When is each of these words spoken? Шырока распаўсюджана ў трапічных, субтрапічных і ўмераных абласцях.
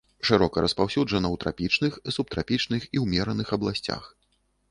Шырока 0.27 0.61
распаўсюджана 0.65 1.27
ў 1.33 1.35
трапічных, 1.43 1.99
субтрапічных 2.17 2.81
і 2.99 3.05
ўмераных 3.05 3.47
абласцях. 3.59 4.03